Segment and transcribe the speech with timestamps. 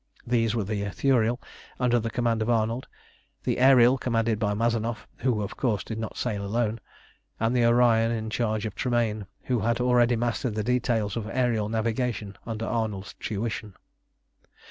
[0.25, 1.39] These were the Ithuriel,
[1.79, 2.87] under the command of Arnold;
[3.43, 6.79] the Ariel, commanded by Mazanoff, who, of course, did not sail alone;
[7.39, 11.69] and the Orion, in charge of Tremayne, who had already mastered the details of aërial
[11.69, 13.75] navigation under Arnold's tuition.